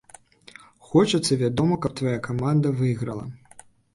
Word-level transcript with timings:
Хочацца, 0.91 1.33
вядома, 1.41 1.77
каб 1.85 1.93
твая 2.01 2.15
каманда 2.29 2.73
выйграла. 2.83 3.25